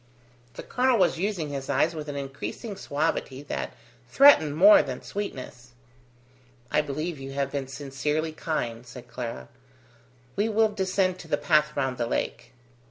The 0.55 0.63
colonel 0.63 0.97
was 0.97 1.19
using 1.19 1.49
his 1.49 1.69
eyes 1.69 1.93
with 1.93 2.07
an 2.07 2.15
increasing 2.15 2.75
suavity 2.75 3.43
that 3.43 3.75
threatened 4.09 4.57
more 4.57 4.81
than 4.81 5.03
sweetness. 5.03 5.73
"I 6.71 6.81
believe 6.81 7.19
you 7.19 7.33
have 7.33 7.51
been 7.51 7.67
sincerely 7.67 8.31
kind," 8.31 8.83
said 8.83 9.07
Clara. 9.07 9.47
"We 10.35 10.49
will 10.49 10.69
descend 10.69 11.19
to 11.19 11.27
the 11.27 11.37
path 11.37 11.75
round 11.77 11.99
the 11.99 12.07
lake." 12.07 12.51